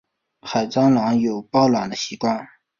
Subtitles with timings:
[0.41, 2.21] 海蟑螂有抱卵的习性。